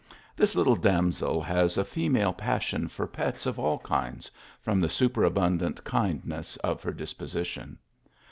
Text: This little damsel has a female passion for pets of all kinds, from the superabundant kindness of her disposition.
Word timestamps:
This 0.35 0.55
little 0.55 0.75
damsel 0.75 1.43
has 1.43 1.77
a 1.77 1.85
female 1.85 2.33
passion 2.33 2.87
for 2.87 3.05
pets 3.05 3.45
of 3.45 3.59
all 3.59 3.77
kinds, 3.77 4.31
from 4.59 4.79
the 4.79 4.89
superabundant 4.89 5.83
kindness 5.83 6.57
of 6.63 6.81
her 6.81 6.91
disposition. 6.91 7.77